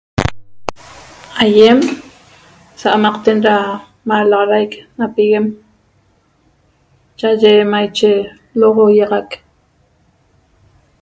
[1.43, 1.79] Aiem
[2.79, 3.57] sa'amaqten ra
[4.07, 5.45] malaxaraic na piguem
[7.19, 8.11] cha'aye maiche
[8.59, 9.29] lo'ogoiaxac